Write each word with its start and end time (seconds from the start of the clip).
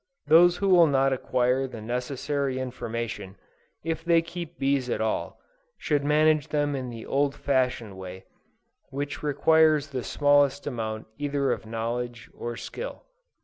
Those 0.25 0.57
who 0.57 0.67
will 0.69 0.87
not 0.87 1.13
acquire 1.13 1.67
the 1.67 1.79
necessary 1.79 2.57
information, 2.57 3.35
if 3.83 4.03
they 4.03 4.23
keep 4.23 4.57
bees 4.57 4.89
at 4.89 4.99
all, 4.99 5.39
should 5.77 6.03
manage 6.03 6.47
them 6.47 6.75
in 6.75 6.89
the 6.89 7.05
old 7.05 7.35
fashioned 7.35 7.95
way, 7.95 8.25
which 8.89 9.21
requires 9.21 9.89
the 9.89 10.01
smallest 10.03 10.65
amount 10.65 11.05
either 11.19 11.51
of 11.51 11.67
knowledge 11.67 12.31
or 12.33 12.55
skill. 12.57 13.03